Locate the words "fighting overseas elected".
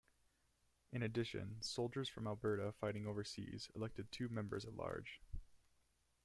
2.71-4.11